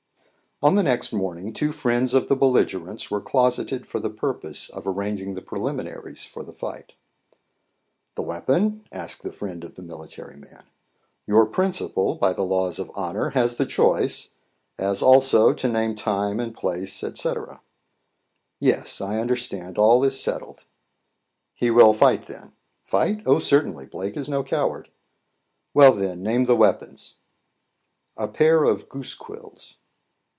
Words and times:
On 0.63 0.75
the 0.75 0.83
next 0.83 1.11
morning, 1.11 1.53
two 1.53 1.71
friends 1.71 2.13
of 2.13 2.27
the 2.27 2.35
bellige 2.35 2.75
rents 2.75 3.09
were 3.09 3.19
closeted 3.19 3.87
for 3.87 3.99
the 3.99 4.11
purpose 4.11 4.69
of 4.69 4.85
arranging 4.85 5.33
the 5.33 5.41
preliminaries 5.41 6.23
for 6.23 6.43
the 6.43 6.53
fight. 6.53 6.95
"The 8.13 8.21
weapon?" 8.21 8.85
asked 8.91 9.23
the 9.23 9.31
friend 9.33 9.63
of 9.63 9.73
the 9.73 9.81
military 9.81 10.35
man. 10.37 10.65
"Your 11.25 11.47
principal, 11.47 12.13
by 12.13 12.33
the 12.33 12.43
laws 12.45 12.77
of 12.77 12.91
honour, 12.91 13.31
has 13.31 13.55
the 13.55 13.65
choice; 13.65 14.33
as, 14.77 15.01
also, 15.01 15.51
to 15.51 15.67
name 15.67 15.95
time 15.95 16.39
and 16.39 16.53
place, 16.53 16.93
&c." 16.93 17.33
"Yes, 18.59 19.01
I 19.01 19.17
understand. 19.19 19.79
All 19.79 20.03
is 20.03 20.21
settled." 20.21 20.65
"He 21.55 21.71
will 21.71 21.91
fight, 21.91 22.27
then?" 22.27 22.53
"Fight? 22.83 23.23
Oh, 23.25 23.39
certainly; 23.39 23.87
Blake 23.87 24.15
is 24.15 24.29
no 24.29 24.43
coward." 24.43 24.91
"Well, 25.73 25.91
then, 25.93 26.21
name 26.21 26.45
the 26.45 26.55
weapons." 26.55 27.15
"A 28.15 28.27
pair 28.27 28.63
of 28.63 28.89
goose 28.89 29.15
quills." 29.15 29.79